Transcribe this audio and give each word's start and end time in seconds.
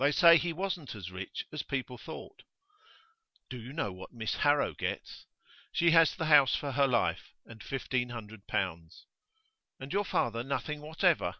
They 0.00 0.10
say 0.10 0.38
he 0.38 0.52
wasn't 0.52 0.96
as 0.96 1.12
rich 1.12 1.44
as 1.52 1.62
people 1.62 1.96
thought.' 1.98 2.42
'Do 3.48 3.56
you 3.60 3.72
know 3.72 3.92
what 3.92 4.12
Miss 4.12 4.34
Harrow 4.38 4.74
gets?' 4.74 5.24
'She 5.70 5.92
has 5.92 6.16
the 6.16 6.24
house 6.26 6.56
for 6.56 6.72
her 6.72 6.88
life, 6.88 7.32
and 7.44 7.62
fifteen 7.62 8.08
hundred 8.08 8.48
pounds.' 8.48 9.06
'And 9.78 9.92
your 9.92 10.04
father 10.04 10.42
nothing 10.42 10.80
whatever? 10.80 11.36